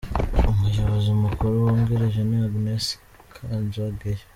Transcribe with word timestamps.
Umuyobozi 0.51 1.11
mukuru 1.23 1.53
wungirije 1.63 2.21
ni 2.29 2.37
Agnès 2.45 2.85
Kanyangeyo. 3.33 4.23